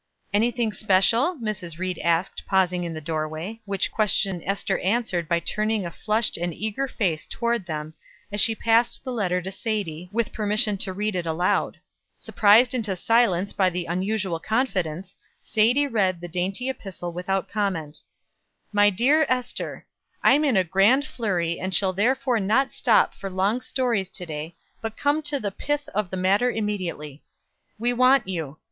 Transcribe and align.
"Anything 0.33 0.71
special?" 0.73 1.35
Mrs. 1.37 1.77
Ried 1.77 1.99
asked, 1.99 2.41
pausing 2.47 2.83
in 2.83 2.95
the 2.95 2.99
doorway, 3.01 3.61
which 3.65 3.91
question 3.91 4.41
Ester 4.47 4.79
answered 4.79 5.29
by 5.29 5.39
turning 5.39 5.85
a 5.85 5.91
flushed 5.91 6.37
and 6.37 6.55
eager 6.55 6.87
face 6.87 7.27
toward 7.27 7.67
them, 7.67 7.93
as 8.31 8.41
she 8.41 8.55
passed 8.55 9.03
the 9.03 9.11
letter 9.11 9.43
to 9.43 9.51
Sadie, 9.51 10.09
with 10.11 10.33
permission 10.33 10.75
to 10.77 10.91
read 10.91 11.15
it 11.15 11.27
aloud. 11.27 11.77
Surprised 12.17 12.73
into 12.73 12.95
silence 12.95 13.53
by 13.53 13.69
the 13.69 13.85
unusual 13.85 14.39
confidence, 14.39 15.17
Sadie 15.39 15.85
read 15.85 16.19
the 16.19 16.27
dainty 16.27 16.67
epistle 16.67 17.11
without 17.13 17.47
comment: 17.47 17.99
"MY 18.73 18.89
DEAR 18.89 19.27
ESTER: 19.29 19.85
"I'm 20.23 20.43
in 20.43 20.57
a 20.57 20.63
grand 20.63 21.05
flurry, 21.05 21.59
and 21.59 21.75
shall 21.75 21.93
therefore 21.93 22.39
not 22.39 22.71
stop 22.73 23.13
for 23.13 23.29
long 23.29 23.61
stories 23.61 24.09
to 24.09 24.25
day, 24.25 24.55
but 24.81 24.97
come 24.97 25.19
at 25.31 25.43
the 25.43 25.51
pith 25.51 25.87
of 25.89 26.09
the 26.09 26.17
matter 26.17 26.49
immediately. 26.49 27.21
We 27.77 27.93
want 27.93 28.27
you. 28.27 28.57